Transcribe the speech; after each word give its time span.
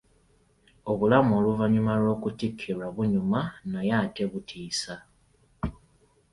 Obulamu 0.91 1.31
oluvannyuma 1.39 1.93
lw'okutikkirwa 2.01 2.87
bunyuma 2.95 3.39
naye 3.71 3.91
ate 4.03 4.23
butiisa. 4.31 4.95